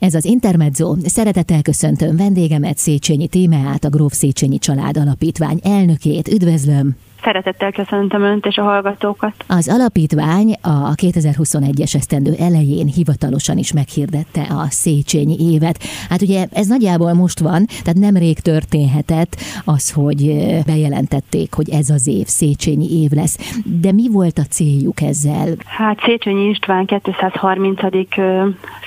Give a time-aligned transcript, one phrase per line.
[0.00, 0.96] Ez az Intermezzo.
[1.04, 6.28] Szeretettel köszöntöm vendégemet Széchenyi Témeát, a Gróf Széchenyi Család Alapítvány elnökét.
[6.28, 6.96] Üdvözlöm!
[7.22, 9.32] Szeretettel köszöntöm Önt és a hallgatókat.
[9.48, 15.82] Az alapítvány a 2021-es esztendő elején hivatalosan is meghirdette a Széchenyi évet.
[16.08, 22.06] Hát ugye ez nagyjából most van, tehát nemrég történhetett az, hogy bejelentették, hogy ez az
[22.06, 23.60] év Széchenyi év lesz.
[23.80, 25.48] De mi volt a céljuk ezzel?
[25.64, 27.80] Hát Széchenyi István 230.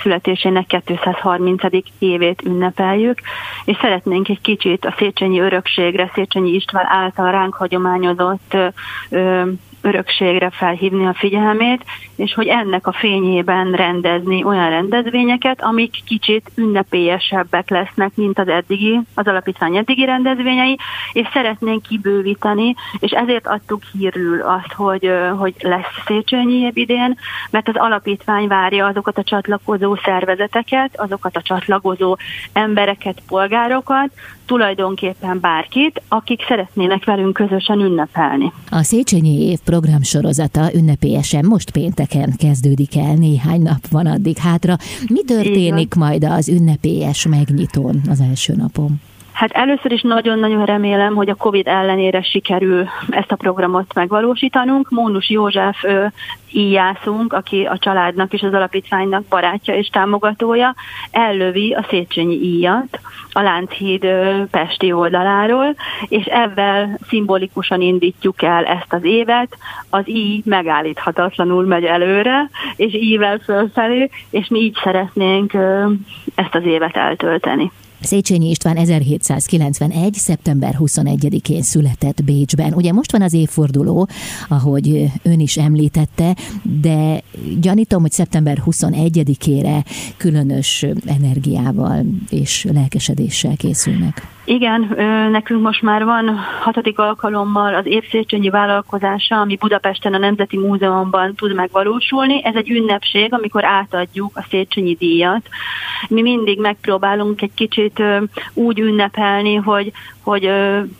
[0.01, 1.61] születésének 230.
[1.99, 3.19] évét ünnepeljük,
[3.65, 8.73] és szeretnénk egy kicsit a Széchenyi örökségre, Széchenyi István által ránk hagyományozott adott
[9.83, 11.83] örökségre felhívni a figyelmét,
[12.15, 18.99] és hogy ennek a fényében rendezni olyan rendezvényeket, amik kicsit ünnepélyesebbek lesznek, mint az eddigi,
[19.15, 20.77] az alapítvány eddigi rendezvényei,
[21.13, 27.17] és szeretnénk kibővíteni, és ezért adtuk hírül azt, hogy, hogy lesz Széchenyi idén,
[27.51, 32.17] mert az alapítvány várja azokat a csatlakozó szervezeteket, azokat a csatlakozó
[32.53, 34.11] embereket, polgárokat,
[34.45, 38.51] tulajdonképpen bárkit, akik szeretnének velünk közösen ünnepelni.
[38.69, 44.77] A Széchenyi év programsorozata ünnepélyesen most pénteken kezdődik el, néhány nap van addig hátra.
[45.07, 49.01] Mi történik majd az ünnepélyes megnyitón az első napon?
[49.33, 54.89] Hát először is nagyon-nagyon remélem, hogy a COVID ellenére sikerül ezt a programot megvalósítanunk.
[54.89, 56.11] Mónus József ő,
[56.51, 60.75] íjászunk, aki a családnak és az alapítványnak barátja és támogatója,
[61.11, 62.99] ellövi a Széchenyi íjat
[63.31, 64.07] a Lánchíd
[64.51, 65.75] Pesti oldaláról,
[66.07, 69.57] és ebben szimbolikusan indítjuk el ezt az évet.
[69.89, 75.53] Az íj megállíthatatlanul megy előre, és ível fölfelé, és mi így szeretnénk
[76.35, 77.71] ezt az évet eltölteni.
[78.03, 80.13] Széchenyi István 1791.
[80.13, 82.73] szeptember 21-én született Bécsben.
[82.73, 84.07] Ugye most van az évforduló,
[84.47, 86.35] ahogy ön is említette,
[86.81, 87.23] de
[87.59, 89.85] gyanítom, hogy szeptember 21-ére
[90.17, 94.27] különös energiával és lelkesedéssel készülnek.
[94.45, 94.81] Igen,
[95.31, 101.53] nekünk most már van hatodik alkalommal az évszéchenyi vállalkozása, ami Budapesten a Nemzeti Múzeumban tud
[101.53, 102.45] megvalósulni.
[102.45, 105.47] Ez egy ünnepség, amikor átadjuk a Széchenyi díjat.
[106.07, 108.03] Mi mindig megpróbálunk egy kicsit
[108.53, 109.91] úgy ünnepelni, hogy,
[110.23, 110.49] hogy,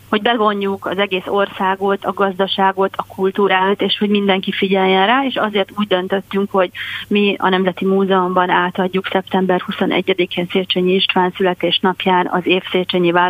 [0.10, 5.36] hogy bevonjuk az egész országot, a gazdaságot, a kultúrát, és hogy mindenki figyeljen rá, és
[5.36, 6.70] azért úgy döntöttünk, hogy
[7.08, 12.64] mi a Nemzeti Múzeumban átadjuk szeptember 21-én Széchenyi István születésnapján az év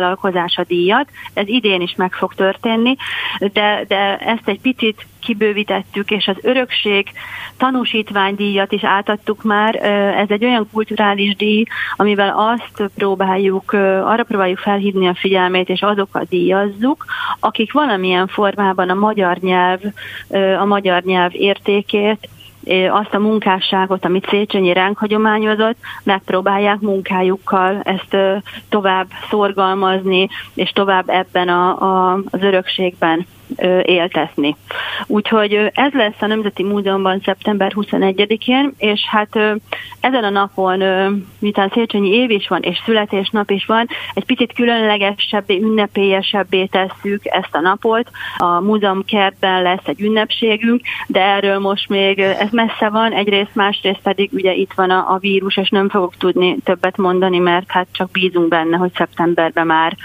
[0.04, 1.08] Széchenyi vállalkozása díjat.
[1.34, 2.96] Ez idén is meg fog történni,
[3.38, 7.12] de, de ezt egy picit kibővítettük, és az örökség
[7.56, 9.74] tanúsítványdíjat is átadtuk már.
[10.16, 11.64] Ez egy olyan kulturális díj,
[11.96, 13.72] amivel azt próbáljuk,
[14.04, 17.04] arra próbáljuk felhívni a figyelmét, és azokat díjazzuk,
[17.40, 19.80] akik valamilyen formában a magyar nyelv,
[20.60, 22.28] a magyar nyelv értékét
[22.90, 28.16] azt a munkásságot, amit Széchenyi ránk hagyományozott, megpróbálják munkájukkal ezt
[28.68, 33.26] tovább szorgalmazni, és tovább ebben a, a, az örökségben
[33.82, 34.56] éltetni.
[35.06, 39.36] Úgyhogy ez lesz a Nemzeti Múzeumban szeptember 21-én, és hát
[40.00, 40.82] ezen a napon,
[41.38, 47.54] miután Széchenyi év is van, és születésnap is van, egy picit különlegesebbé, ünnepélyesebbé tesszük ezt
[47.54, 48.10] a napot.
[48.36, 54.00] A múzeum kertben lesz egy ünnepségünk, de erről most még ez messze van, egyrészt, másrészt
[54.02, 57.86] pedig ugye itt van a, a vírus, és nem fogok tudni többet mondani, mert hát
[57.92, 59.96] csak bízunk benne, hogy szeptemberben már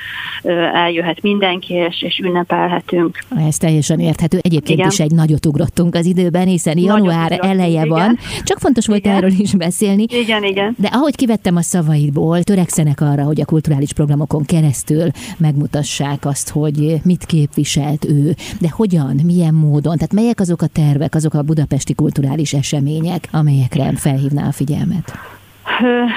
[0.73, 3.19] eljöhet mindenki, és, és ünnepelhetünk.
[3.39, 4.39] Ez teljesen érthető.
[4.41, 4.91] Egyébként Igen.
[4.91, 7.87] is egy nagyot ugrottunk az időben, hiszen január eleje igen.
[7.87, 8.17] van.
[8.43, 9.15] Csak fontos volt igen.
[9.15, 10.05] erről is beszélni.
[10.09, 10.75] Igen, igen.
[10.77, 16.99] De ahogy kivettem a szavaidból, törekszenek arra, hogy a kulturális programokon keresztül megmutassák azt, hogy
[17.03, 21.93] mit képviselt ő, de hogyan, milyen módon, tehát melyek azok a tervek, azok a budapesti
[21.93, 25.38] kulturális események, amelyekre felhívná a figyelmet?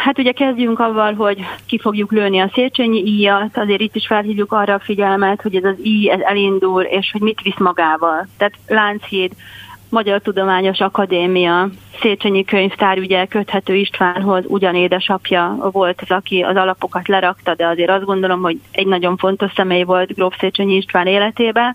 [0.05, 4.53] Hát ugye kezdjünk avval, hogy ki fogjuk lőni a Széchenyi íjat, azért itt is felhívjuk
[4.53, 8.27] arra a figyelmet, hogy ez az íj ez elindul, és hogy mit visz magával.
[8.37, 9.33] Tehát Lánchíd,
[9.93, 11.69] Magyar Tudományos Akadémia,
[12.01, 17.91] Széchenyi könyvtár ugye köthető Istvánhoz, ugyan édesapja volt az, aki az alapokat lerakta, de azért
[17.91, 21.75] azt gondolom, hogy egy nagyon fontos személy volt Gróf Széchenyi István életében.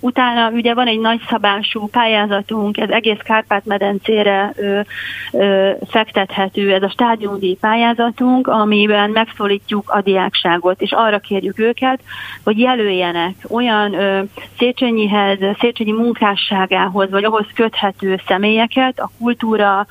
[0.00, 4.80] Utána ugye van egy nagyszabású pályázatunk, ez egész Kárpát-medencére ö,
[5.32, 12.00] ö, fektethető, ez a stádiumdíj pályázatunk, amiben megszólítjuk a diákságot, és arra kérjük őket,
[12.44, 14.22] hogy jelöljenek olyan ö,
[14.58, 19.86] Széchenyihez, Széchenyi munkásságához, vagy ahhoz köthető személyeket, a kultúra,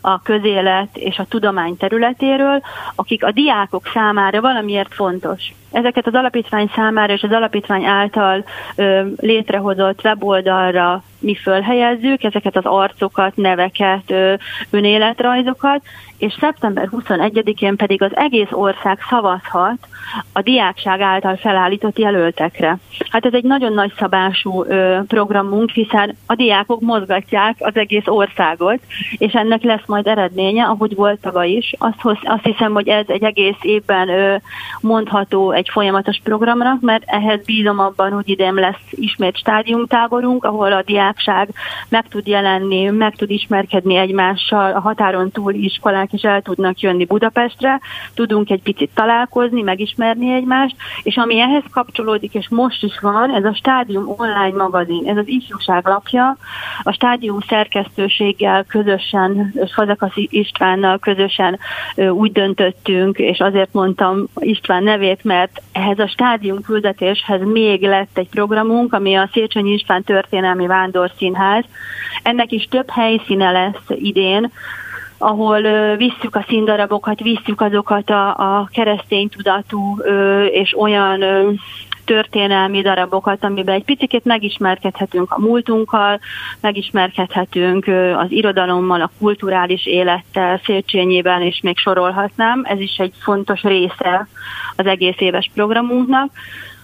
[0.00, 2.62] a közélet és a tudomány területéről,
[2.94, 8.44] akik a diákok számára valamiért fontos ezeket az alapítvány számára és az alapítvány által
[8.76, 14.34] ö, létrehozott weboldalra mi fölhelyezzük ezeket az arcokat, neveket, ö,
[14.70, 15.82] önéletrajzokat,
[16.18, 19.78] és szeptember 21-én pedig az egész ország szavazhat
[20.32, 22.78] a diákság által felállított jelöltekre.
[23.10, 28.80] Hát ez egy nagyon nagy szabású ö, programunk, hiszen a diákok mozgatják az egész országot,
[29.18, 31.74] és ennek lesz majd eredménye, ahogy volt tavaly is.
[31.78, 34.36] Azt, azt hiszem, hogy ez egy egész évben ö,
[34.80, 40.82] mondható egy folyamatos programnak, mert ehhez bízom abban, hogy idén lesz ismét stádiumtáborunk, ahol a
[40.82, 41.48] diákság
[41.88, 47.04] meg tud jelenni, meg tud ismerkedni egymással, a határon túl iskolák is el tudnak jönni
[47.04, 47.80] Budapestre,
[48.14, 53.44] tudunk egy picit találkozni, megismerni egymást, és ami ehhez kapcsolódik, és most is van, ez
[53.44, 56.36] a Stádium online magazin, ez az ifjúság lapja,
[56.82, 61.58] a Stádium szerkesztőséggel közösen, és Fazekaszi Istvánnal közösen
[62.10, 68.28] úgy döntöttünk, és azért mondtam István nevét, mert ehhez a stádium küldetéshez még lett egy
[68.28, 71.64] programunk, ami a Széchenyi István Történelmi Vándorszínház.
[72.22, 74.50] Ennek is több helyszíne lesz idén,
[75.18, 79.98] ahol visszük a színdarabokat, visszük azokat a, a keresztény tudatú
[80.50, 81.20] és olyan
[82.04, 86.20] történelmi darabokat, amiben egy picit megismerkedhetünk a múltunkkal,
[86.60, 92.62] megismerkedhetünk az irodalommal, a kulturális élettel, Széchenyiben, és még sorolhatnám.
[92.64, 94.28] Ez is egy fontos része
[94.76, 96.30] az egész éves programunknak.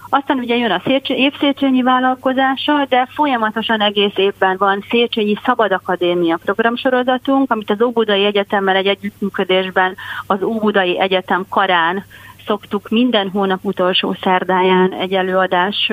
[0.09, 7.51] Aztán ugye jön a évszéchenyi vállalkozása, de folyamatosan egész évben van Széchenyi Szabad Akadémia programsorozatunk,
[7.51, 9.95] amit az Óbudai Egyetemmel egy együttműködésben
[10.27, 12.03] az Óbudai Egyetem karán
[12.49, 15.91] szoktuk minden hónap utolsó szerdáján egy előadás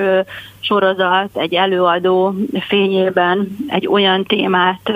[0.59, 2.35] sorozat, egy előadó
[2.67, 4.91] fényében egy olyan témát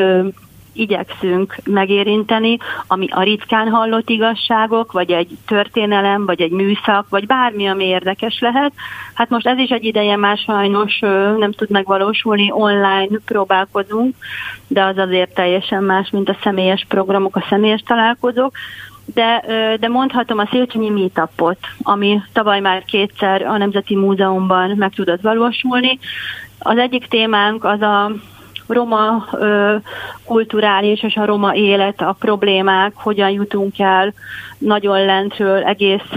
[0.74, 7.68] igyekszünk megérinteni, ami a ritkán hallott igazságok, vagy egy történelem, vagy egy műszak, vagy bármi,
[7.68, 8.72] ami érdekes lehet.
[9.14, 11.00] Hát most ez is egy ideje már sajnos
[11.38, 14.16] nem tud megvalósulni, online próbálkozunk,
[14.68, 18.52] de az azért teljesen más, mint a személyes programok, a személyes találkozók
[19.06, 19.44] de,
[19.80, 26.00] de mondhatom a Széchenyi Meetupot, ami tavaly már kétszer a Nemzeti Múzeumban meg tudott valósulni.
[26.60, 28.12] Az egyik témánk az a
[28.68, 29.76] roma ö,
[30.26, 34.14] kulturális és a roma élet, a problémák, hogyan jutunk el
[34.58, 36.16] nagyon lentről egész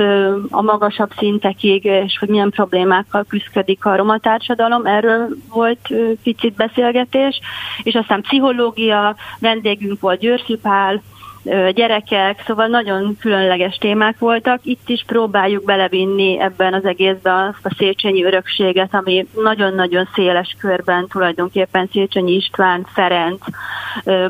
[0.51, 4.87] a magasabb szintekig, és hogy milyen problémákkal küzdik a roma társadalom.
[4.87, 7.41] Erről volt ö, picit beszélgetés,
[7.83, 11.03] és aztán pszichológia, vendégünk volt Győrfi Pál,
[11.75, 14.61] gyerekek, szóval nagyon különleges témák voltak.
[14.63, 21.07] Itt is próbáljuk belevinni ebben az egészben azt a Széchenyi örökséget, ami nagyon-nagyon széles körben
[21.07, 23.41] tulajdonképpen Széchenyi István, Ferenc,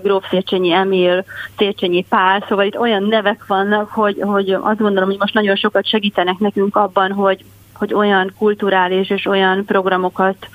[0.03, 1.25] Gróf Széchenyi Emil,
[1.57, 5.89] Széchenyi Pál, szóval itt olyan nevek vannak, hogy, hogy azt gondolom, hogy most nagyon sokat
[5.89, 7.45] segítenek nekünk abban, hogy
[7.75, 10.49] hogy olyan kulturális és olyan programokat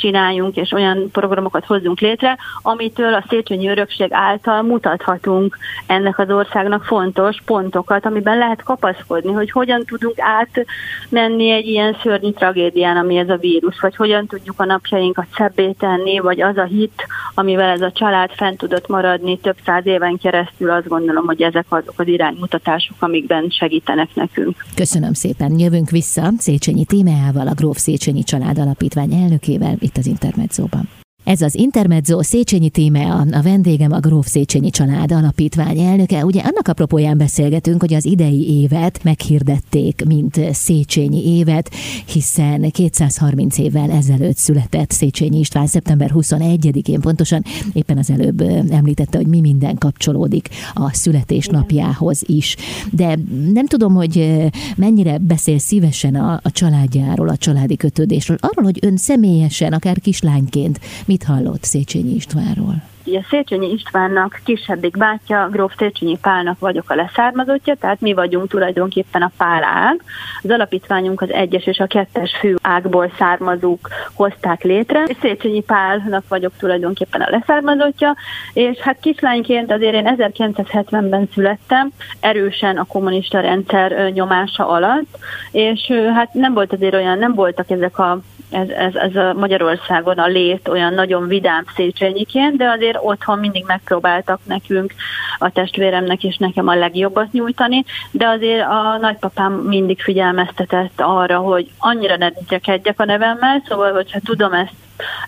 [0.00, 5.56] csináljunk, és olyan programokat hozzunk létre, amitől a Széchenyi Örökség által mutathatunk
[5.86, 12.30] ennek az országnak fontos pontokat, amiben lehet kapaszkodni, hogy hogyan tudunk átmenni egy ilyen szörnyű
[12.30, 16.64] tragédián, ami ez a vírus, vagy hogyan tudjuk a napjainkat szebbé tenni, vagy az a
[16.64, 21.42] hit, amivel ez a család fent tudott maradni több száz éven keresztül, azt gondolom, hogy
[21.42, 24.64] ezek azok az iránymutatások, amikben segítenek nekünk.
[24.74, 25.58] Köszönöm szépen.
[25.58, 30.99] Jövünk vissza Széchenyi Tímeával, a Gróf Széchenyi Család Alapítvány elnökével itt az Intermedzóban.
[31.30, 36.24] Ez az Intermezzo Széchenyi Tímea, a vendégem a Gróf Széchenyi Család Alapítvány elnöke.
[36.24, 41.70] Ugye annak apropóján beszélgetünk, hogy az idei évet meghirdették, mint Széchenyi évet,
[42.06, 48.40] hiszen 230 évvel ezelőtt született Széchenyi István szeptember 21-én, pontosan éppen az előbb
[48.70, 52.56] említette, hogy mi minden kapcsolódik a születésnapjához is.
[52.90, 53.18] De
[53.52, 54.40] nem tudom, hogy
[54.76, 60.80] mennyire beszél szívesen a, a családjáról, a családi kötődésről, arról, hogy ön személyesen, akár kislányként
[61.06, 62.74] Mit hallott Széchenyi Istvánról?
[63.04, 69.22] Ugye Széchenyi Istvánnak kisebbik bátyja, Gróf Széchenyi Pálnak vagyok a leszármazottja, tehát mi vagyunk tulajdonképpen
[69.22, 70.02] a Pál ág.
[70.42, 76.52] Az alapítványunk az egyes és a kettes fő ágból származók hozták létre, Széchenyi Pálnak vagyok
[76.58, 78.16] tulajdonképpen a leszármazottja,
[78.52, 85.18] és hát kislányként azért én 1970-ben születtem, erősen a kommunista rendszer nyomása alatt,
[85.50, 90.18] és hát nem volt azért olyan, nem voltak ezek a ez, ez, ez a Magyarországon
[90.18, 94.94] a lét olyan nagyon vidám Széchenyiként, de azért otthon mindig megpróbáltak nekünk,
[95.38, 101.70] a testvéremnek és nekem a legjobbat nyújtani, de azért a nagypapám mindig figyelmeztetett arra, hogy
[101.78, 104.72] annyira ne dicsekedjek a nevemmel, szóval hogyha tudom ezt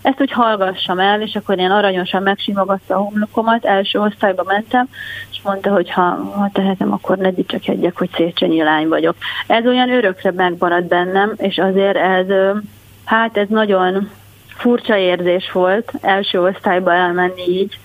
[0.01, 4.87] ezt úgy hallgassam el, és akkor én aranyosan megsimogatta a homlokomat, első osztályba mentem,
[5.31, 6.01] és mondta, hogy ha,
[6.35, 9.15] ha tehetem, akkor ne dicsekedjek, hogy Széchenyi lány vagyok.
[9.47, 12.25] Ez olyan örökre megmaradt bennem, és azért ez,
[13.05, 14.09] hát ez nagyon
[14.55, 17.79] furcsa érzés volt első osztályba elmenni így,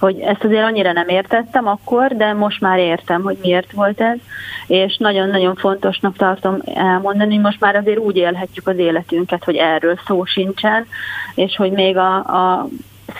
[0.00, 4.18] hogy ezt azért annyira nem értettem akkor, de most már értem, hogy miért volt ez,
[4.66, 9.98] és nagyon-nagyon fontosnak tartom elmondani, hogy most már azért úgy élhetjük az életünket, hogy erről
[10.06, 10.86] szó sincsen,
[11.34, 12.68] és hogy még a, a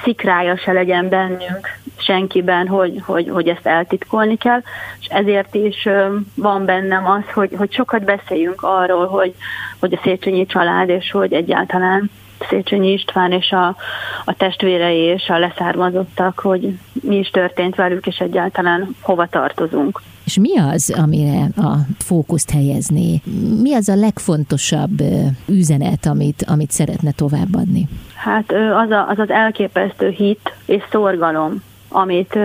[0.03, 4.61] szikrája se legyen bennünk senkiben, hogy, hogy, hogy ezt eltitkolni kell,
[5.01, 5.89] és ezért is
[6.35, 9.35] van bennem az, hogy, hogy sokat beszéljünk arról, hogy,
[9.81, 12.11] hogy a Széchenyi család, és hogy egyáltalán
[12.49, 13.77] Széchenyi István és a,
[14.25, 20.01] a testvérei és a leszármazottak, hogy mi is történt velük, és egyáltalán hova tartozunk.
[20.25, 23.23] És mi az, amire a fókuszt helyezni?
[23.63, 25.03] Mi az a legfontosabb
[25.47, 27.89] üzenet, amit, amit szeretne továbbadni?
[28.15, 31.63] Hát az, a, az az elképesztő hit és szorgalom,
[31.95, 32.39] amit,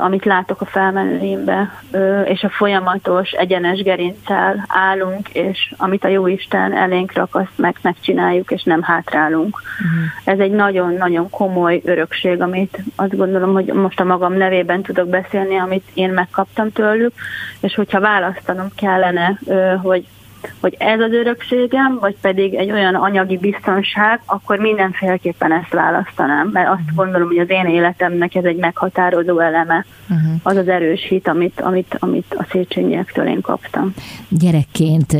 [0.00, 1.82] amit látok a felmenőimbe,
[2.24, 8.50] és a folyamatos egyenes gerincsel állunk, és amit a Jóisten elénk rak, azt meg megcsináljuk,
[8.50, 9.60] és nem hátrálunk.
[9.62, 10.34] Uh-huh.
[10.34, 15.56] Ez egy nagyon-nagyon komoly örökség, amit azt gondolom, hogy most a magam nevében tudok beszélni,
[15.56, 17.12] amit én megkaptam tőlük,
[17.60, 19.38] és hogyha választanom kellene,
[19.82, 20.04] hogy
[20.60, 26.68] hogy ez az örökségem, vagy pedig egy olyan anyagi biztonság, akkor mindenféleképpen ezt választanám, mert
[26.68, 26.96] azt uh-huh.
[26.96, 30.40] gondolom, hogy az én életemnek ez egy meghatározó eleme, uh-huh.
[30.42, 33.94] az az erős hit, amit, amit, amit a Széchenyiek én kaptam.
[34.28, 35.16] Gyerekként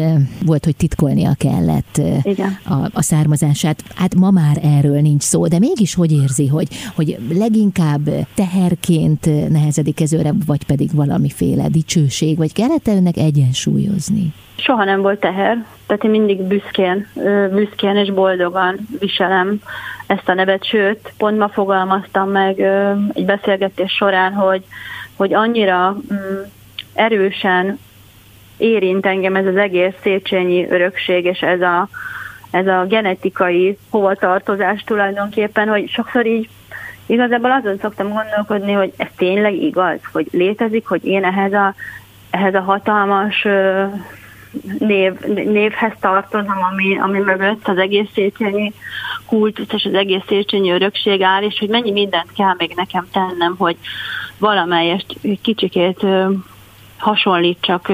[0.46, 2.58] volt, hogy titkolnia kellett Igen.
[2.64, 3.82] A, a származását.
[3.94, 10.00] Hát ma már erről nincs szó, de mégis hogy érzi, hogy, hogy leginkább teherként nehezedik
[10.00, 14.32] ez őre, vagy pedig valamiféle dicsőség, vagy kellett önnek egyensúlyozni?
[14.56, 17.06] Soha nem volt teher, tehát én mindig büszkén,
[17.50, 19.60] büszkén és boldogan viselem
[20.06, 22.60] ezt a nevet, sőt, pont ma fogalmaztam meg
[23.12, 24.64] egy beszélgetés során, hogy,
[25.16, 26.40] hogy annyira mm,
[26.94, 27.78] erősen
[28.56, 31.88] érint engem ez az egész Széchenyi örökség, és ez a,
[32.50, 36.48] ez a genetikai hovatartozás tulajdonképpen, hogy sokszor így
[37.06, 41.74] igazából azon szoktam gondolkodni, hogy ez tényleg igaz, hogy létezik, hogy én ehhez a,
[42.30, 43.46] ehhez a hatalmas
[44.78, 48.72] név, névhez tartozom, ami, ami mögött az egész Széchenyi
[49.26, 53.54] kultusz és az egész Széchenyi örökség áll, és hogy mennyi mindent kell még nekem tennem,
[53.58, 53.76] hogy
[54.38, 55.06] valamelyest
[55.42, 56.06] kicsikét
[56.98, 57.92] hasonlítsak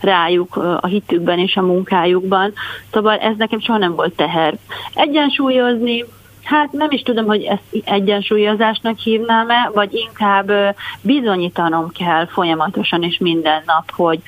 [0.00, 2.52] rájuk a hitükben és a munkájukban.
[2.92, 4.54] Szóval ez nekem soha nem volt teher.
[4.94, 6.04] Egyensúlyozni,
[6.44, 10.52] Hát nem is tudom, hogy ezt egyensúlyozásnak hívnám-e, vagy inkább
[11.00, 14.20] bizonyítanom kell folyamatosan és minden nap, hogy,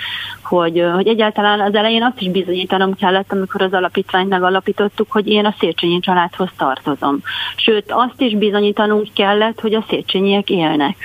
[0.42, 5.44] hogy, hogy egyáltalán az elején azt is bizonyítanom kellett, amikor az alapítványt megalapítottuk, hogy én
[5.44, 7.20] a Széchenyi családhoz tartozom.
[7.56, 10.96] Sőt, azt is bizonyítanunk kellett, hogy a Széchenyiek élnek.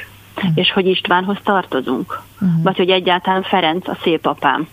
[0.56, 2.22] És hogy Istvánhoz tartozunk.
[2.42, 2.64] Uh-huh.
[2.64, 4.68] Vagy hogy egyáltalán Ferenc a szép apám.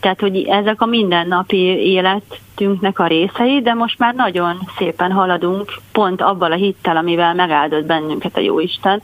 [0.00, 6.20] Tehát, hogy ezek a mindennapi életünknek a részei, de most már nagyon szépen haladunk, pont
[6.20, 9.02] abban a hittel, amivel megáldott bennünket a Jóisten,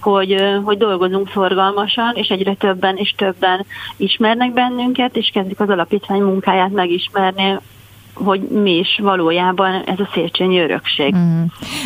[0.00, 6.22] hogy, hogy dolgozunk szorgalmasan, és egyre többen és többen ismernek bennünket, és kezdik az alapítvány
[6.22, 7.58] munkáját megismerni,
[8.24, 11.14] hogy mi is valójában ez a Széchenyi örökség.
[11.14, 11.42] Mm.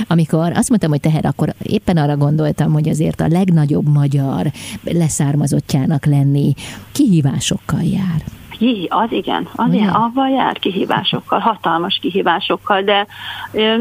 [0.08, 4.46] Amikor azt mondtam, hogy teher, akkor éppen arra gondoltam, hogy azért a legnagyobb magyar
[4.84, 6.54] leszármazottjának lenni
[6.92, 8.22] kihívásokkal jár.
[8.88, 13.06] Az igen, az ilyen, avval jár kihívásokkal, hatalmas kihívásokkal, de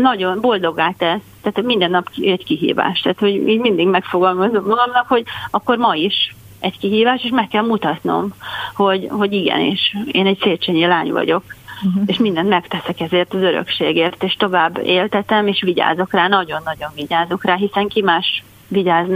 [0.01, 1.21] nagyon boldogá tesz.
[1.41, 2.99] Tehát minden nap egy kihívás.
[2.99, 7.65] Tehát, hogy így mindig megfogalmazom magamnak, hogy akkor ma is egy kihívás, és meg kell
[7.65, 8.33] mutatnom,
[8.75, 11.43] hogy, hogy igenis, én egy széchenyi lány vagyok
[11.85, 12.03] uh-huh.
[12.05, 17.55] és mindent megteszek ezért az örökségért, és tovább éltetem, és vigyázok rá, nagyon-nagyon vigyázok rá,
[17.55, 19.07] hiszen ki más vigyáz,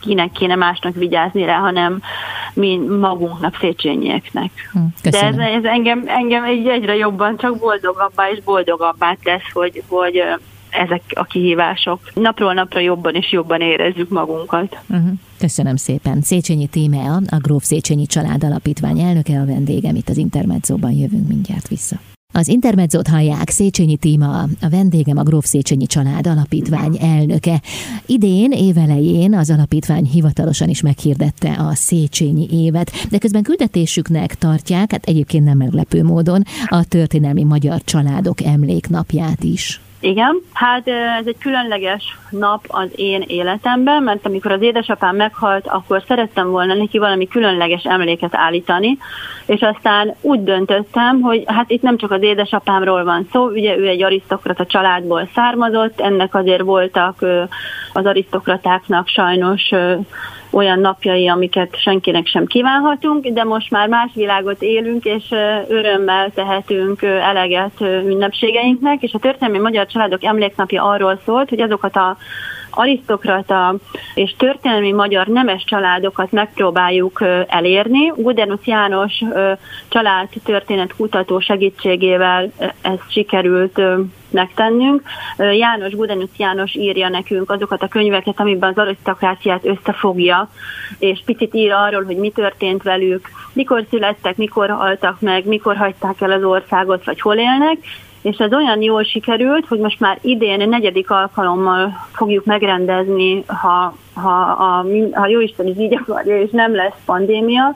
[0.00, 2.00] kinek kéne másnak vigyázni rá, hanem
[2.54, 4.50] mi magunknak, széchenyieknek.
[4.72, 9.82] Hm, De ez, ez engem, engem egy egyre jobban csak boldogabbá és boldogabbá tesz, hogy,
[9.88, 10.22] hogy
[10.74, 12.00] ezek a kihívások.
[12.14, 14.78] Napról napra jobban és jobban érezzük magunkat.
[14.88, 15.12] Uh-huh.
[15.38, 16.20] Köszönöm szépen.
[16.20, 20.92] Széchenyi Tímea, a Gróf Széchenyi Család Alapítvány elnöke a vendégem itt az Intermedzóban.
[20.92, 21.96] Jövünk mindjárt vissza.
[22.36, 27.60] Az Intermedzót hallják, Széchenyi Tíma, a vendégem a Gróf Széchenyi Család Alapítvány elnöke.
[28.06, 35.04] Idén, évelején az alapítvány hivatalosan is meghirdette a Széchenyi évet, de közben küldetésüknek tartják, hát
[35.04, 39.80] egyébként nem meglepő módon, a történelmi magyar családok emléknapját is.
[40.04, 46.02] Igen, hát ez egy különleges nap az én életemben, mert amikor az édesapám meghalt, akkor
[46.06, 48.98] szerettem volna neki valami különleges emléket állítani,
[49.46, 53.86] és aztán úgy döntöttem, hogy hát itt nem csak az édesapámról van szó, ugye ő
[53.88, 57.22] egy arisztokrata családból származott, ennek azért voltak
[57.92, 59.70] az arisztokratáknak sajnos
[60.54, 65.24] olyan napjai, amiket senkinek sem kívánhatunk, de most már más világot élünk, és
[65.68, 72.16] örömmel tehetünk eleget ünnepségeinknek, és a történelmi magyar családok emléknapja arról szólt, hogy azokat a
[72.76, 73.74] arisztokrata
[74.14, 78.12] és történelmi magyar nemes családokat megpróbáljuk elérni.
[78.16, 79.22] Gudenus János
[79.88, 82.52] család történet kutató segítségével
[82.82, 83.80] ezt sikerült
[84.30, 85.02] megtennünk.
[85.36, 90.48] János, Gudenus János írja nekünk azokat a könyveket, amiben az arisztokráciát összefogja,
[90.98, 96.20] és picit ír arról, hogy mi történt velük, mikor születtek, mikor haltak meg, mikor hagyták
[96.20, 97.78] el az országot, vagy hol élnek,
[98.24, 104.40] és ez olyan jól sikerült, hogy most már idén negyedik alkalommal fogjuk megrendezni, ha, ha,
[104.40, 107.74] a, ha Jóisten is így akarja, és nem lesz pandémia.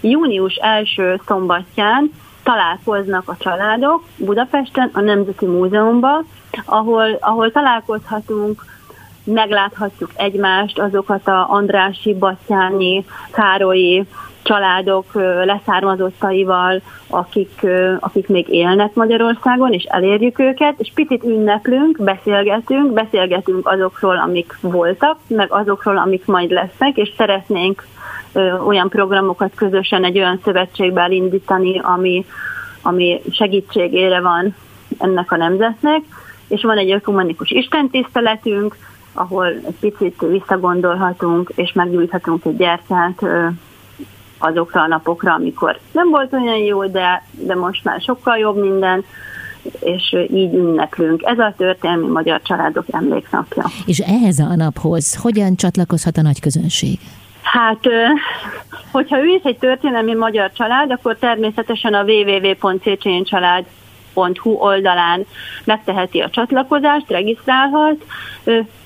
[0.00, 2.10] Június első szombatján
[2.42, 6.26] találkoznak a családok Budapesten, a Nemzeti Múzeumban,
[6.64, 8.64] ahol, ahol találkozhatunk,
[9.24, 14.06] megláthatjuk egymást, azokat a Andrási, Batyáni, Károlyi,
[14.42, 15.04] családok
[15.44, 17.66] leszármazottaival, akik,
[18.00, 25.16] akik még élnek Magyarországon, és elérjük őket, és picit ünneplünk, beszélgetünk, beszélgetünk azokról, amik voltak,
[25.26, 27.86] meg azokról, amik majd lesznek, és szeretnénk
[28.66, 32.24] olyan programokat közösen egy olyan szövetségbe elindítani, ami,
[32.82, 34.54] ami segítségére van
[34.98, 36.00] ennek a nemzetnek,
[36.48, 38.76] és van egy ökumenikus istentiszteletünk,
[39.12, 43.22] ahol egy picit visszagondolhatunk, és meggyújthatunk egy gyertyát
[44.40, 49.04] azokra a napokra, amikor nem volt olyan jó, de, de most már sokkal jobb minden,
[49.80, 51.22] és így ünneplünk.
[51.24, 53.64] Ez a történelmi magyar családok emléknapja.
[53.86, 56.98] És ehhez a naphoz hogyan csatlakozhat a nagy közönség?
[57.42, 57.80] Hát,
[58.92, 63.64] hogyha ő is egy történelmi magyar család, akkor természetesen a www.cséncsalád
[64.14, 65.26] hu oldalán
[65.64, 67.96] megteheti a csatlakozást, regisztrálhat.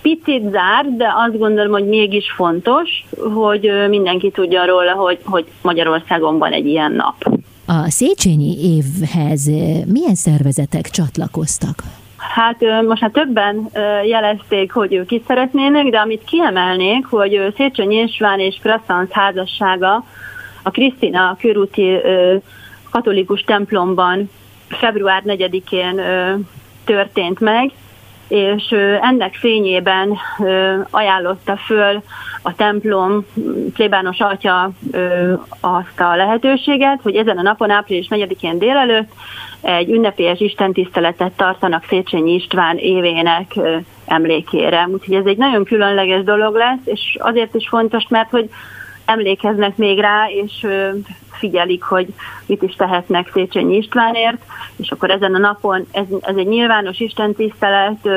[0.02, 3.04] Picit zár, de azt gondolom, hogy mégis fontos,
[3.34, 7.14] hogy mindenki tudja róla, hogy, hogy Magyarországon van egy ilyen nap.
[7.66, 9.46] A Széchenyi évhez
[9.86, 11.82] milyen szervezetek csatlakoztak?
[12.16, 13.68] Hát most már többen
[14.06, 20.04] jelezték, hogy ők is szeretnének, de amit kiemelnék, hogy Széchenyi István és Krasszansz házassága
[20.62, 21.96] a Krisztina körúti
[22.90, 24.30] katolikus templomban
[24.68, 26.00] február 4-én
[26.84, 27.70] történt meg,
[28.28, 30.18] és ennek fényében
[30.90, 32.02] ajánlotta föl
[32.42, 33.26] a templom
[33.74, 34.70] plébános atya
[35.60, 39.12] azt a lehetőséget, hogy ezen a napon, április 4-én délelőtt
[39.60, 43.54] egy ünnepélyes istentiszteletet tartanak Széchenyi István évének
[44.06, 44.88] emlékére.
[44.92, 48.48] Úgyhogy ez egy nagyon különleges dolog lesz, és azért is fontos, mert hogy
[49.04, 50.66] emlékeznek még rá, és
[51.30, 52.06] figyelik, hogy
[52.46, 54.42] mit is tehetnek Széchenyi Istvánért,
[54.76, 58.08] és akkor ezen a napon ez, ez egy nyilvános istentisztelet,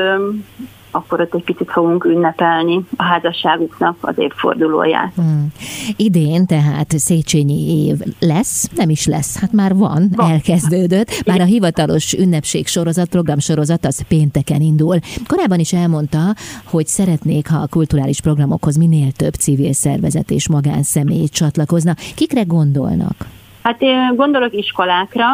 [0.90, 5.12] akkor ott egy picit fogunk ünnepelni a házasságuknak az évfordulóját.
[5.14, 5.46] Hmm.
[5.96, 10.30] Idén tehát Széchenyi év lesz, nem is lesz, hát már van, van.
[10.30, 11.22] elkezdődött.
[11.26, 14.98] Már a hivatalos ünnepség sorozat, programsorozat az pénteken indul.
[15.26, 21.26] Korábban is elmondta, hogy szeretnék, ha a kulturális programokhoz minél több civil szervezet és magánszemély
[21.28, 21.94] csatlakozna.
[22.14, 23.26] Kikre gondolnak?
[23.62, 25.26] Hát én gondolok iskolákra,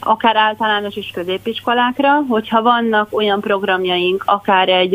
[0.00, 4.94] akár általános és középiskolákra, hogyha vannak olyan programjaink, akár egy,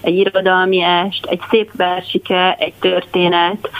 [0.00, 3.70] egy irodalmi est, egy szép versike, egy történet,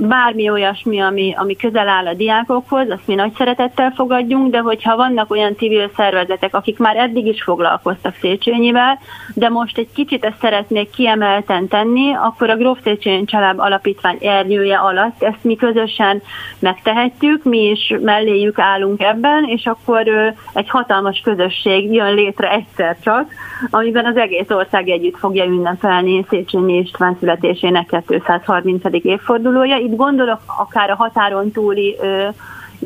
[0.00, 4.96] bármi olyasmi, ami, ami közel áll a diákokhoz, azt mi nagy szeretettel fogadjunk, de hogyha
[4.96, 8.98] vannak olyan civil szervezetek, akik már eddig is foglalkoztak Széchenyivel,
[9.34, 14.76] de most egy kicsit ezt szeretnék kiemelten tenni, akkor a Gróf Széchenyi Család Alapítvány ernyője
[14.76, 16.22] alatt ezt mi közösen
[16.58, 23.32] megtehetjük, mi is melléjük állunk ebben, és akkor egy hatalmas közösség jön létre egyszer csak,
[23.70, 29.76] amiben az egész ország együtt fogja ünnepelni Széchenyi István születésének 230 évfordulója.
[29.76, 31.96] Itt gondolok akár a határon túli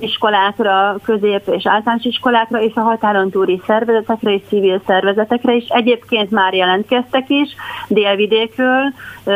[0.01, 5.64] iskolákra, közép- és általános iskolákra, és a határon túli szervezetekre és civil szervezetekre is.
[5.69, 7.49] Egyébként már jelentkeztek is
[7.88, 8.93] délvidékről,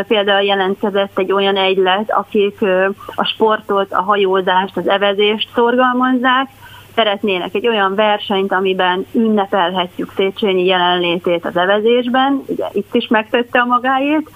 [0.08, 2.62] például jelentkezett egy olyan egylet, akik
[3.14, 6.48] a sportot, a hajózást, az evezést szorgalmazzák,
[6.94, 13.64] szeretnének egy olyan versenyt, amiben ünnepelhetjük Széchenyi jelenlétét az evezésben, ugye itt is megtette a
[13.64, 14.30] magáét,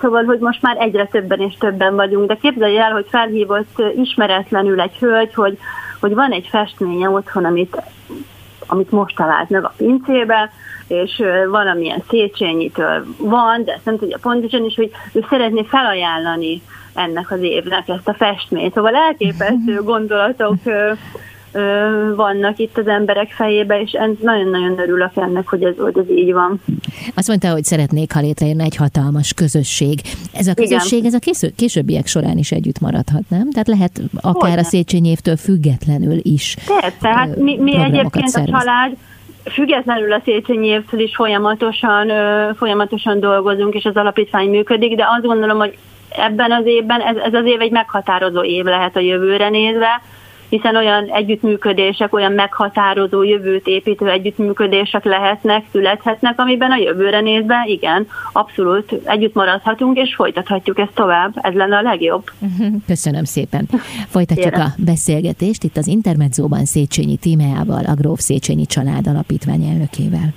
[0.00, 4.80] Szóval, hogy most már egyre többen és többen vagyunk, de képzelj el, hogy felhívott ismeretlenül
[4.80, 5.58] egy hölgy, hogy,
[6.00, 7.82] hogy van egy festménye otthon, amit
[8.66, 10.50] amit most talált meg a pincébe,
[10.86, 16.62] és valamilyen Széchenyitől van, de ezt nem tudja pontosan, is, hogy ő szeretné felajánlani
[16.94, 18.74] ennek az évnek ezt a festményt.
[18.74, 20.56] Szóval elképesztő gondolatok
[22.16, 26.60] vannak itt az emberek fejébe, és nagyon-nagyon örülök ennek, hogy ez, hogy ez így van.
[27.14, 30.00] Azt mondta, hogy szeretnék, ha létrejönne egy hatalmas közösség.
[30.32, 31.06] Ez a közösség, Igen.
[31.06, 33.50] ez a késő, későbbiek során is együtt maradhat, nem?
[33.50, 34.60] Tehát lehet akár Hogyne.
[34.60, 36.56] a Széchenyi évtől függetlenül is.
[36.80, 38.54] Persze, hát mi, mi egyébként szervez.
[38.54, 38.92] a család
[39.50, 42.10] függetlenül a Széchenyi évtől is folyamatosan,
[42.56, 45.76] folyamatosan dolgozunk, és az alapítvány működik, de azt gondolom, hogy
[46.08, 50.02] ebben az évben, ez, ez az év egy meghatározó év lehet a jövőre nézve,
[50.56, 58.06] hiszen olyan együttműködések, olyan meghatározó jövőt építő együttműködések lehetnek, születhetnek, amiben a jövőre nézve, igen,
[58.32, 61.32] abszolút együtt maradhatunk, és folytathatjuk ezt tovább.
[61.34, 62.30] Ez lenne a legjobb.
[62.86, 63.68] Köszönöm szépen.
[64.08, 70.32] Folytatjuk a beszélgetést itt az Intermedzóban Széchenyi Tímeával, a Gróf Széchenyi család alapítvány elnökével.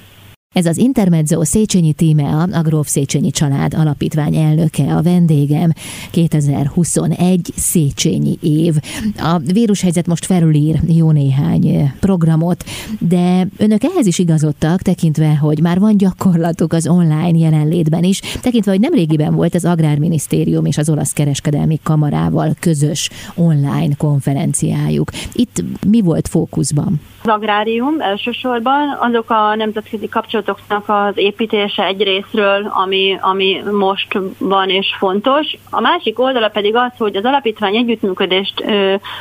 [0.56, 5.72] Ez az Intermezzo Széchenyi Tímea, a Gróf Széchenyi Család Alapítvány elnöke, a vendégem
[6.12, 8.76] 2021 Széchenyi év.
[9.18, 12.64] A vírushelyzet most felülír jó néhány programot,
[13.00, 18.72] de önök ehhez is igazodtak, tekintve, hogy már van gyakorlatuk az online jelenlétben is, tekintve,
[18.72, 25.12] hogy nemrégiben volt az Agrárminisztérium és az Olasz Kereskedelmi Kamarával közös online konferenciájuk.
[25.34, 27.02] Itt mi volt fókuszban?
[27.24, 30.10] Az agrárium elsősorban, azok a nemzetközi
[30.46, 35.58] kapcsolatoknak az építése egy részről, ami, ami most van és fontos.
[35.70, 38.64] A másik oldala pedig az, hogy az alapítvány együttműködést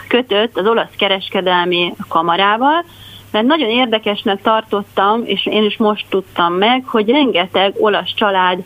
[0.09, 2.85] kötött az olasz kereskedelmi kamarával,
[3.31, 8.59] mert nagyon érdekesnek tartottam, és én is most tudtam meg, hogy rengeteg olasz család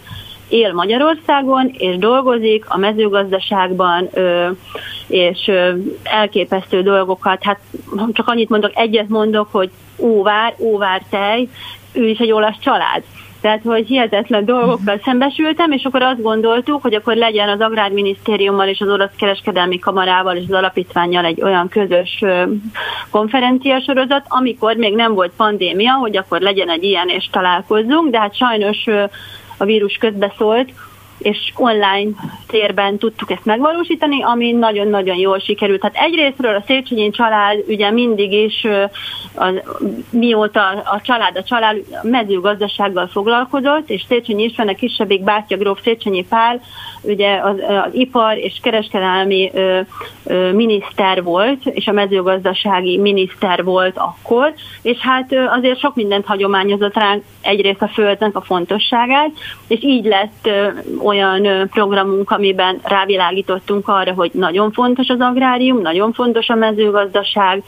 [0.48, 4.08] él Magyarországon, és dolgozik a mezőgazdaságban,
[5.06, 5.50] és
[6.02, 7.58] elképesztő dolgokat, hát
[8.12, 11.48] csak annyit mondok, egyet mondok, hogy óvár, óvár tej,
[11.98, 13.02] ő is egy olasz család.
[13.40, 18.80] Tehát, hogy hihetetlen dolgokkal szembesültem, és akkor azt gondoltuk, hogy akkor legyen az Agrárminisztériummal és
[18.80, 22.24] az Orosz Kereskedelmi Kamarával és az alapítványjal egy olyan közös
[23.10, 28.36] konferenciasorozat, amikor még nem volt pandémia, hogy akkor legyen egy ilyen és találkozzunk, de hát
[28.36, 28.86] sajnos
[29.56, 30.72] a vírus közbeszólt,
[31.18, 32.10] és online
[32.46, 35.82] térben tudtuk ezt megvalósítani, ami nagyon-nagyon jól sikerült.
[35.82, 38.66] Hát egyrésztről a Széchenyi család ugye mindig is,
[39.34, 39.54] az,
[40.10, 46.26] mióta a család a család mezőgazdasággal foglalkozott, és Széchenyi István a kisebbik bátyja gróf Széchenyi
[46.28, 46.60] Pál
[47.02, 49.80] ugye az, az ipar és kereskedelmi ö,
[50.24, 56.26] ö, miniszter volt, és a mezőgazdasági miniszter volt akkor, és hát ö, azért sok mindent
[56.26, 59.30] hagyományozott ránk egyrészt a földnek a fontosságát,
[59.68, 60.68] és így lett ö,
[61.08, 67.62] olyan programunk, amiben rávilágítottunk arra, hogy nagyon fontos az agrárium, nagyon fontos a mezőgazdaság,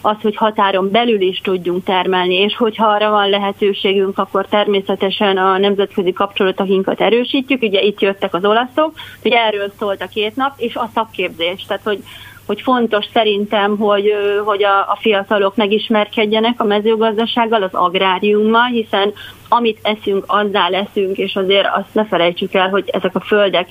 [0.00, 5.58] az, hogy határon belül is tudjunk termelni, és hogyha arra van lehetőségünk, akkor természetesen a
[5.58, 7.62] nemzetközi kapcsolatainkat erősítjük.
[7.62, 11.64] Ugye itt jöttek az olaszok, hogy erről szólt a két nap, és a szakképzés.
[11.66, 11.98] Tehát, hogy
[12.46, 14.12] hogy fontos szerintem, hogy,
[14.44, 19.12] hogy a, a fiatalok megismerkedjenek a mezőgazdasággal, az agráriummal, hiszen
[19.48, 23.68] amit eszünk, azzá leszünk, és azért azt ne felejtsük el, hogy ezek a földek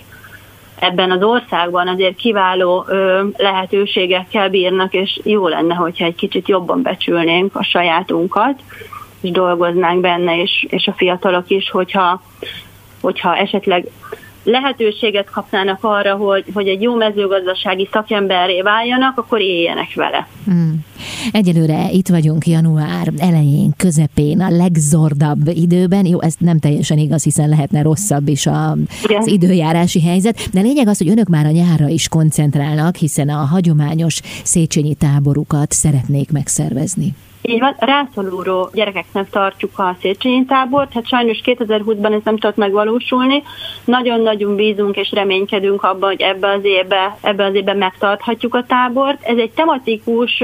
[0.79, 6.81] ebben az országban azért kiváló ö, lehetőségekkel bírnak, és jó lenne, hogyha egy kicsit jobban
[6.81, 8.61] becsülnénk a sajátunkat,
[9.21, 12.21] és dolgoznánk benne, és, és a fiatalok is, hogyha,
[13.01, 13.85] hogyha esetleg
[14.43, 20.27] lehetőséget kapnának arra, hogy, hogy egy jó mezőgazdasági szakemberré váljanak, akkor éljenek vele.
[20.51, 20.71] Mm.
[21.31, 26.05] Egyelőre itt vagyunk január elején, közepén, a legzordabb időben.
[26.05, 28.71] Jó, ez nem teljesen igaz, hiszen lehetne rosszabb is a,
[29.17, 33.45] az időjárási helyzet, de lényeg az, hogy önök már a nyárra is koncentrálnak, hiszen a
[33.45, 37.15] hagyományos Széchenyi táborukat szeretnék megszervezni.
[37.45, 43.43] Így van, rászoruló gyerekeknek tartjuk a Széchenyi tábort, hát sajnos 2020-ban ez nem tudott megvalósulni.
[43.85, 49.23] Nagyon-nagyon bízunk és reménykedünk abban, hogy ebbe az évbe, ebbe az évben megtarthatjuk a tábort.
[49.23, 50.43] Ez egy tematikus,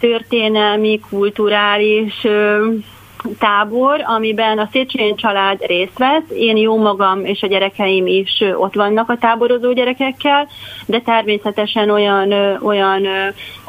[0.00, 2.26] történelmi, kulturális
[3.38, 6.30] tábor, amiben a Széchenyi család részt vesz.
[6.30, 10.48] Én jó magam és a gyerekeim is ott vannak a táborozó gyerekekkel,
[10.86, 13.06] de természetesen olyan, olyan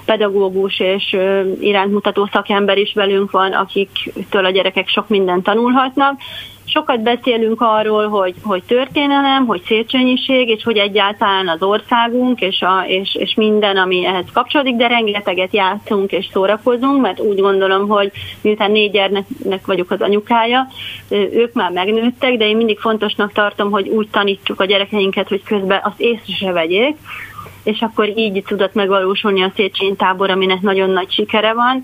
[0.09, 1.17] pedagógus és
[1.59, 6.19] irántmutató szakember is velünk van, akiktől a gyerekek sok mindent tanulhatnak.
[6.65, 12.83] Sokat beszélünk arról, hogy, hogy történelem, hogy széchenyiség, és hogy egyáltalán az országunk, és, a,
[12.87, 18.11] és, és minden, ami ehhez kapcsolódik, de rengeteget játszunk és szórakozunk, mert úgy gondolom, hogy
[18.41, 20.67] miután négy gyermeknek vagyok az anyukája,
[21.09, 25.79] ők már megnőttek, de én mindig fontosnak tartom, hogy úgy tanítsuk a gyerekeinket, hogy közben
[25.83, 26.95] azt észre se vegyék,
[27.69, 31.83] és akkor így tudott megvalósulni a Széchenyi tábor, aminek nagyon nagy sikere van.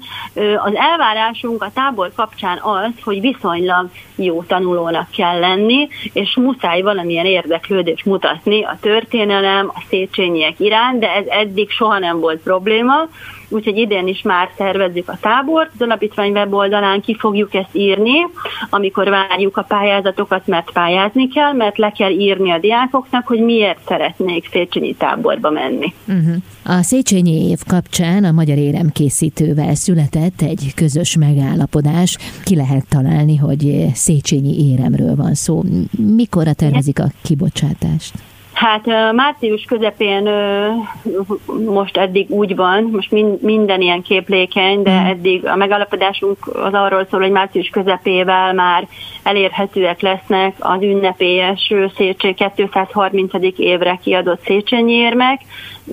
[0.63, 7.25] Az elvárásunk a tábor kapcsán az, hogy viszonylag jó tanulónak kell lenni, és muszáj valamilyen
[7.25, 13.07] érdeklődés mutatni a történelem, a Széchenyiek iránt, de ez eddig soha nem volt probléma
[13.55, 15.69] úgyhogy idén is már szervezzük a tábort.
[15.73, 18.27] Az alapítvány weboldalán ki fogjuk ezt írni,
[18.69, 23.79] amikor várjuk a pályázatokat, mert pályázni kell, mert le kell írni a diákoknak, hogy miért
[23.87, 25.93] szeretnék Széchenyi táborba menni.
[26.07, 26.35] Uh-huh.
[26.65, 32.17] A Széchenyi év kapcsán a Magyar Érem készítővel született egy közös megállapodás.
[32.43, 35.63] Ki lehet találni, hogy Széchenyi éremről van szó.
[36.15, 38.13] Mikorra tervezik a kibocsátást?
[38.55, 40.29] Hát március közepén
[41.65, 45.07] most eddig úgy van, most minden ilyen képlékeny, de hmm.
[45.07, 48.87] eddig a megalapodásunk az arról szól, hogy március közepével már
[49.23, 53.33] elérhetőek lesznek az ünnepélyes Széchenyi 230.
[53.57, 55.41] évre kiadott Széchenyi érmek,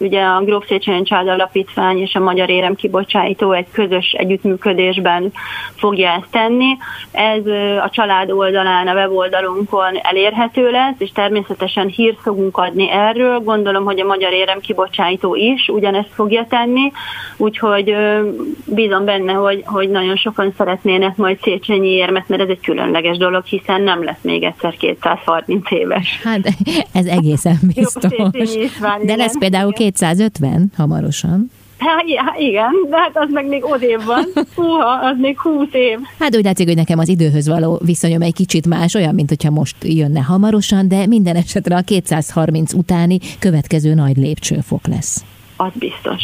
[0.00, 5.32] Ugye a Gróf Széchenyi Család Alapítvány és a Magyar Érem Kibocsátó egy közös együttműködésben
[5.74, 6.76] fogja ezt tenni.
[7.12, 7.46] Ez
[7.84, 13.38] a család oldalán, a weboldalunkon elérhető lesz, és természetesen hírt fogunk adni erről.
[13.38, 16.92] Gondolom, hogy a Magyar Érem Kibocsátó is ugyanezt fogja tenni,
[17.36, 17.94] úgyhogy
[18.64, 23.44] bízom benne, hogy, hogy nagyon sokan szeretnének majd Széchenyi érmet, mert ez egy különleges dolog,
[23.44, 26.20] hiszen nem lesz még egyszer 230 éves.
[26.24, 26.48] Hát
[26.92, 28.12] ez egészen biztos.
[29.02, 31.50] De lesz például 250 hamarosan.
[31.86, 34.24] Hát igen, de hát az meg még odébb van.
[34.56, 35.98] Húha, az még 20 év.
[36.18, 39.50] Hát úgy látszik, hogy nekem az időhöz való viszonyom egy kicsit más, olyan, mint hogyha
[39.50, 45.24] most jönne hamarosan, de minden esetre a 230 utáni következő nagy lépcsőfok lesz
[45.62, 46.22] az biztos.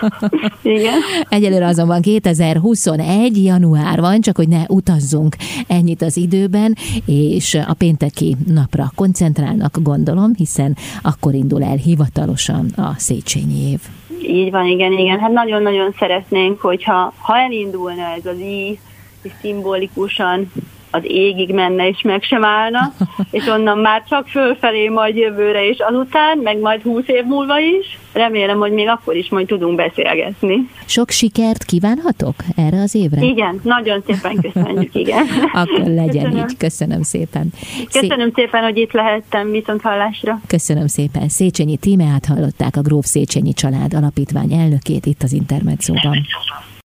[0.76, 0.98] Igen.
[1.28, 3.44] Egyelőre azonban 2021.
[3.44, 10.34] január van, csak hogy ne utazzunk ennyit az időben, és a pénteki napra koncentrálnak, gondolom,
[10.36, 13.80] hiszen akkor indul el hivatalosan a Széchenyi év.
[14.22, 15.18] Így van, igen, igen.
[15.18, 18.78] Hát nagyon-nagyon szeretnénk, hogyha ha elindulna ez az így,
[19.22, 20.52] és szimbolikusan
[20.94, 22.92] az égig menne és meg sem állna,
[23.30, 27.98] és onnan már csak fölfelé majd jövőre és azután, meg majd húsz év múlva is.
[28.12, 30.68] Remélem, hogy még akkor is majd tudunk beszélgetni.
[30.86, 33.20] Sok sikert kívánhatok erre az évre?
[33.20, 35.26] Igen, nagyon szépen köszönjük, igen.
[35.52, 36.46] akkor legyen Köszönöm.
[36.48, 36.56] így.
[36.56, 37.48] Köszönöm szépen.
[37.92, 40.40] Köszönöm Szé- szépen, hogy itt lehettem viszont hallásra.
[40.46, 41.28] Köszönöm szépen.
[41.28, 46.26] Széchenyi Tímeát hallották, a Gróf Széchenyi család alapítvány elnökét itt az Intermedzóban.